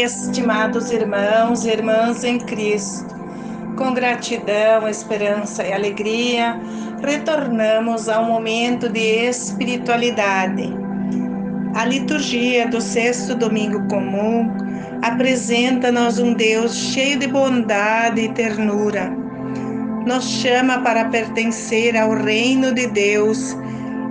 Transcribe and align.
Estimados 0.00 0.90
irmãos 0.90 1.66
e 1.66 1.68
irmãs 1.68 2.24
em 2.24 2.38
Cristo, 2.38 3.14
com 3.76 3.92
gratidão, 3.92 4.88
esperança 4.88 5.62
e 5.62 5.74
alegria, 5.74 6.58
retornamos 7.04 8.08
ao 8.08 8.24
momento 8.24 8.88
de 8.88 9.28
espiritualidade. 9.28 10.72
A 11.74 11.84
liturgia 11.84 12.66
do 12.66 12.80
sexto 12.80 13.34
domingo 13.34 13.86
comum 13.88 14.50
apresenta-nos 15.02 16.18
um 16.18 16.32
Deus 16.32 16.74
cheio 16.74 17.18
de 17.18 17.26
bondade 17.26 18.22
e 18.22 18.32
ternura. 18.32 19.14
Nos 20.06 20.24
chama 20.24 20.80
para 20.80 21.10
pertencer 21.10 21.94
ao 21.94 22.14
reino 22.14 22.72
de 22.72 22.86
Deus 22.86 23.54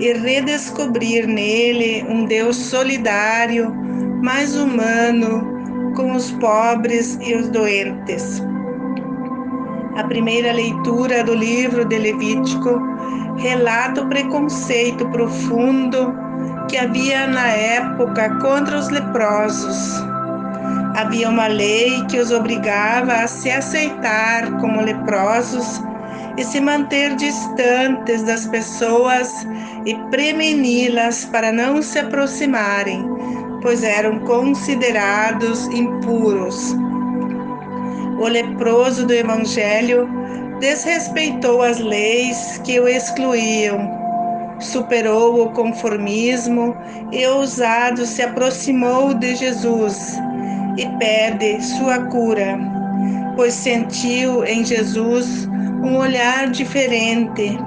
e 0.00 0.12
redescobrir 0.12 1.28
nele 1.28 2.04
um 2.08 2.24
Deus 2.24 2.56
solidário, 2.56 3.72
mais 4.20 4.56
humano, 4.56 5.55
com 5.96 6.12
os 6.12 6.30
pobres 6.32 7.18
e 7.20 7.34
os 7.34 7.48
doentes. 7.48 8.42
A 9.96 10.04
primeira 10.04 10.52
leitura 10.52 11.24
do 11.24 11.34
livro 11.34 11.84
de 11.86 11.98
Levítico 11.98 12.78
relata 13.38 14.02
o 14.02 14.08
preconceito 14.08 15.08
profundo 15.08 16.14
que 16.68 16.76
havia 16.76 17.26
na 17.26 17.48
época 17.48 18.28
contra 18.40 18.78
os 18.78 18.90
leprosos. 18.90 20.04
Havia 20.96 21.28
uma 21.28 21.46
lei 21.46 22.04
que 22.06 22.18
os 22.18 22.30
obrigava 22.30 23.12
a 23.12 23.26
se 23.26 23.50
aceitar 23.50 24.50
como 24.60 24.82
leprosos 24.82 25.82
e 26.36 26.44
se 26.44 26.60
manter 26.60 27.16
distantes 27.16 28.22
das 28.22 28.46
pessoas 28.46 29.46
e 29.86 29.94
preveni-las 30.10 31.24
para 31.24 31.52
não 31.52 31.80
se 31.80 31.98
aproximarem, 31.98 33.15
pois 33.62 33.82
eram 33.82 34.18
considerados 34.20 35.66
impuros. 35.68 36.74
O 38.18 38.28
leproso 38.28 39.06
do 39.06 39.12
Evangelho 39.12 40.08
desrespeitou 40.60 41.62
as 41.62 41.78
leis 41.78 42.60
que 42.64 42.80
o 42.80 42.88
excluíam, 42.88 43.90
superou 44.58 45.42
o 45.42 45.50
conformismo 45.50 46.74
e 47.12 47.26
ousado 47.26 48.06
se 48.06 48.22
aproximou 48.22 49.12
de 49.12 49.36
Jesus 49.36 50.16
e 50.78 50.86
pede 50.98 51.62
sua 51.62 51.98
cura, 52.06 52.58
pois 53.36 53.52
sentiu 53.52 54.44
em 54.44 54.64
Jesus 54.64 55.46
um 55.82 55.96
olhar 55.98 56.50
diferente 56.50 57.58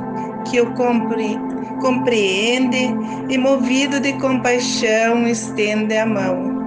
que 0.50 0.60
o 0.60 0.74
compreende 0.74 1.49
compreende 1.82 2.94
e, 3.30 3.38
movido 3.38 4.00
de 4.00 4.14
compaixão, 4.14 5.28
estende 5.28 5.96
a 5.98 6.06
mão. 6.06 6.60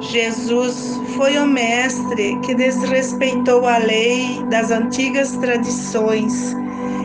Jesus 0.00 1.00
foi 1.16 1.38
o 1.38 1.46
mestre 1.46 2.38
que 2.40 2.54
desrespeitou 2.54 3.66
a 3.66 3.78
lei 3.78 4.42
das 4.50 4.70
antigas 4.70 5.32
tradições 5.38 6.54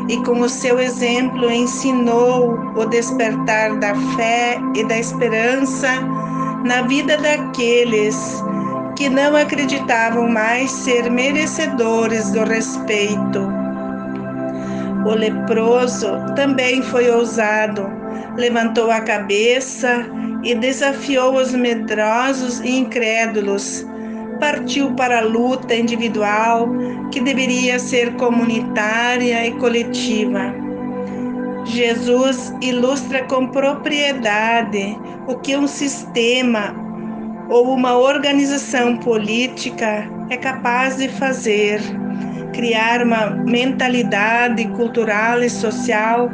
e, 0.09 0.17
com 0.23 0.41
o 0.41 0.49
seu 0.49 0.79
exemplo, 0.79 1.49
ensinou 1.49 2.59
o 2.75 2.85
despertar 2.85 3.79
da 3.79 3.95
fé 4.15 4.57
e 4.75 4.83
da 4.83 4.99
esperança 4.99 5.87
na 6.65 6.81
vida 6.83 7.17
daqueles 7.17 8.43
que 8.97 9.09
não 9.09 9.35
acreditavam 9.35 10.29
mais 10.29 10.69
ser 10.69 11.09
merecedores 11.09 12.29
do 12.31 12.43
respeito 12.43 13.60
o 15.05 15.09
leproso 15.09 16.07
também 16.35 16.81
foi 16.81 17.09
ousado, 17.09 17.89
levantou 18.37 18.91
a 18.91 19.01
cabeça 19.01 20.05
e 20.43 20.55
desafiou 20.55 21.35
os 21.35 21.53
medrosos 21.53 22.59
e 22.59 22.77
incrédulos. 22.77 23.85
Partiu 24.39 24.93
para 24.95 25.19
a 25.19 25.23
luta 25.23 25.75
individual, 25.75 26.67
que 27.11 27.21
deveria 27.21 27.77
ser 27.77 28.13
comunitária 28.15 29.45
e 29.45 29.51
coletiva. 29.53 30.53
Jesus 31.65 32.53
ilustra 32.61 33.23
com 33.25 33.47
propriedade 33.47 34.97
o 35.27 35.35
que 35.35 35.55
um 35.55 35.67
sistema 35.67 36.75
ou 37.49 37.73
uma 37.73 37.97
organização 37.97 38.97
política 38.97 40.09
é 40.29 40.37
capaz 40.37 40.97
de 40.97 41.07
fazer 41.07 41.81
criar 42.53 43.03
uma 43.03 43.27
mentalidade 43.29 44.65
cultural 44.69 45.41
e 45.41 45.49
social 45.49 46.29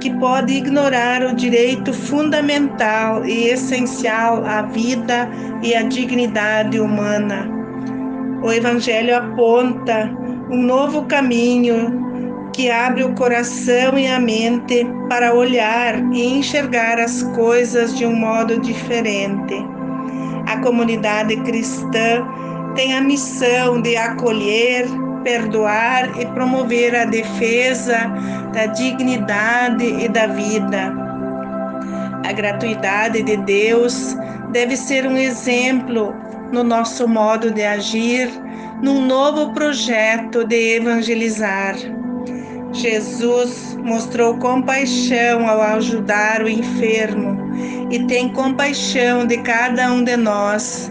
que 0.00 0.10
pode 0.18 0.54
ignorar 0.54 1.22
o 1.22 1.34
direito 1.34 1.92
fundamental 1.92 3.24
e 3.24 3.48
essencial 3.48 4.44
à 4.44 4.62
vida 4.62 5.28
e 5.62 5.74
à 5.74 5.82
dignidade 5.82 6.80
humana. 6.80 7.48
O 8.42 8.50
Evangelho 8.50 9.16
aponta 9.16 10.10
um 10.50 10.62
novo 10.62 11.04
caminho 11.04 12.00
que 12.54 12.70
abre 12.70 13.04
o 13.04 13.14
coração 13.14 13.98
e 13.98 14.06
a 14.06 14.18
mente 14.18 14.86
para 15.08 15.34
olhar 15.34 15.96
e 16.12 16.38
enxergar 16.38 16.98
as 16.98 17.22
coisas 17.34 17.96
de 17.96 18.06
um 18.06 18.14
modo 18.14 18.58
diferente. 18.60 19.54
A 20.46 20.58
comunidade 20.58 21.36
cristã 21.42 22.26
tem 22.74 22.94
a 22.94 23.00
missão 23.00 23.80
de 23.82 23.96
acolher, 23.96 24.86
perdoar 25.22 26.20
e 26.20 26.26
promover 26.26 26.94
a 26.94 27.04
defesa 27.04 27.98
da 28.52 28.66
dignidade 28.66 29.84
e 29.84 30.08
da 30.08 30.26
vida. 30.26 30.92
A 32.26 32.32
gratuidade 32.32 33.22
de 33.22 33.36
Deus 33.38 34.16
deve 34.52 34.76
ser 34.76 35.06
um 35.06 35.16
exemplo 35.16 36.14
no 36.52 36.62
nosso 36.62 37.06
modo 37.08 37.50
de 37.50 37.62
agir 37.62 38.28
num 38.82 39.04
novo 39.04 39.52
projeto 39.52 40.44
de 40.44 40.76
evangelizar. 40.76 41.74
Jesus 42.72 43.76
mostrou 43.82 44.38
compaixão 44.38 45.48
ao 45.48 45.60
ajudar 45.60 46.42
o 46.42 46.48
enfermo 46.48 47.36
e 47.90 47.98
tem 48.06 48.32
compaixão 48.32 49.26
de 49.26 49.38
cada 49.38 49.92
um 49.92 50.04
de 50.04 50.16
nós. 50.16 50.90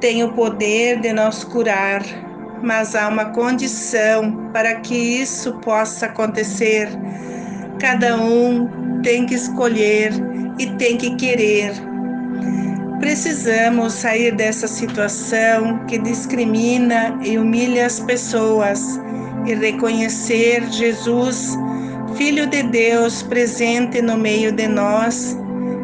Tem 0.00 0.24
o 0.24 0.32
poder 0.32 1.00
de 1.00 1.12
nos 1.12 1.44
curar 1.44 2.02
mas 2.62 2.94
há 2.94 3.08
uma 3.08 3.26
condição 3.26 4.50
para 4.52 4.76
que 4.76 4.94
isso 4.94 5.52
possa 5.60 6.06
acontecer. 6.06 6.88
Cada 7.78 8.16
um 8.16 9.00
tem 9.02 9.26
que 9.26 9.34
escolher 9.34 10.12
e 10.58 10.66
tem 10.72 10.96
que 10.96 11.14
querer. 11.16 11.72
Precisamos 12.98 13.92
sair 13.92 14.34
dessa 14.34 14.66
situação 14.66 15.84
que 15.86 15.98
discrimina 15.98 17.18
e 17.22 17.38
humilha 17.38 17.86
as 17.86 18.00
pessoas 18.00 18.98
e 19.46 19.54
reconhecer 19.54 20.66
Jesus, 20.70 21.56
Filho 22.16 22.46
de 22.46 22.62
Deus, 22.62 23.22
presente 23.22 24.00
no 24.00 24.16
meio 24.16 24.50
de 24.50 24.66
nós, 24.66 25.36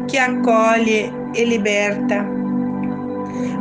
que 0.09 0.17
acolhe 0.17 1.13
e 1.35 1.45
liberta. 1.45 2.32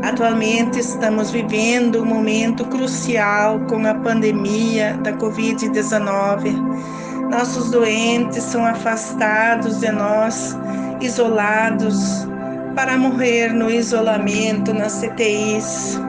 Atualmente 0.02 0.80
estamos 0.80 1.30
vivendo 1.30 2.02
um 2.02 2.04
momento 2.04 2.64
crucial 2.64 3.60
com 3.68 3.86
a 3.86 3.94
pandemia 3.94 4.98
da 5.02 5.12
Covid-19. 5.12 7.30
Nossos 7.30 7.70
doentes 7.70 8.42
são 8.42 8.66
afastados 8.66 9.80
de 9.80 9.92
nós, 9.92 10.56
isolados, 11.00 12.26
para 12.74 12.98
morrer 12.98 13.52
no 13.52 13.70
isolamento 13.70 14.74
nas 14.74 15.00
CTIs. 15.00 16.00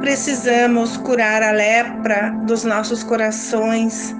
Precisamos 0.00 0.96
curar 0.96 1.42
a 1.42 1.52
lepra 1.52 2.30
dos 2.46 2.64
nossos 2.64 3.04
corações, 3.04 4.14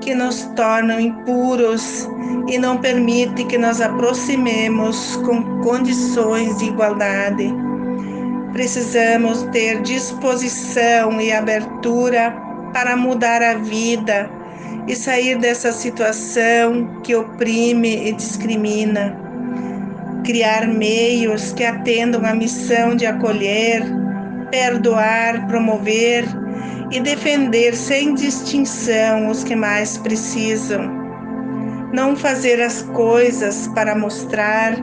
que 0.00 0.14
nos 0.14 0.44
tornam 0.56 0.98
impuros 0.98 2.08
e 2.48 2.56
não 2.56 2.78
permite 2.78 3.44
que 3.44 3.58
nos 3.58 3.80
aproximemos 3.80 5.16
com 5.26 5.60
condições 5.60 6.56
de 6.58 6.66
igualdade 6.66 7.67
Precisamos 8.58 9.44
ter 9.52 9.82
disposição 9.82 11.20
e 11.20 11.30
abertura 11.32 12.32
para 12.72 12.96
mudar 12.96 13.40
a 13.40 13.54
vida 13.54 14.28
e 14.88 14.96
sair 14.96 15.38
dessa 15.38 15.70
situação 15.70 17.00
que 17.04 17.14
oprime 17.14 18.08
e 18.08 18.12
discrimina. 18.12 19.16
Criar 20.24 20.66
meios 20.66 21.52
que 21.52 21.62
atendam 21.62 22.26
à 22.26 22.34
missão 22.34 22.96
de 22.96 23.06
acolher, 23.06 23.84
perdoar, 24.50 25.46
promover 25.46 26.24
e 26.90 26.98
defender 26.98 27.76
sem 27.76 28.12
distinção 28.12 29.28
os 29.28 29.44
que 29.44 29.54
mais 29.54 29.98
precisam. 29.98 30.82
Não 31.92 32.16
fazer 32.16 32.60
as 32.60 32.82
coisas 32.82 33.68
para 33.68 33.94
mostrar 33.94 34.74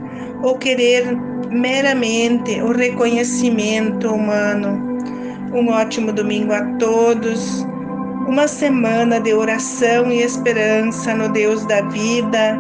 ou 0.42 0.57
querer 0.57 1.34
meramente 1.56 2.62
o 2.62 2.72
reconhecimento 2.72 4.13
humano. 4.13 5.00
Um 5.54 5.69
ótimo 5.69 6.12
domingo 6.12 6.54
a 6.54 6.62
todos, 6.78 7.66
uma 8.28 8.48
semana 8.48 9.19
de 9.19 9.34
oração 9.34 10.12
e 10.12 10.22
esperança 10.22 11.16
no 11.16 11.30
Deus 11.30 11.66
da 11.68 11.81
vida, 11.84 12.57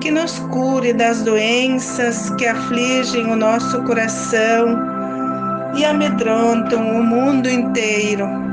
que 0.00 0.10
nos 0.10 0.38
cure 0.50 0.92
das 0.92 1.22
doenças 1.22 2.30
que 2.36 2.46
afligem 2.46 3.30
o 3.30 3.36
nosso 3.36 3.82
coração, 3.84 4.98
e 5.76 5.84
amedrontam 5.84 6.98
o 6.98 7.02
mundo 7.02 7.48
inteiro. 7.48 8.47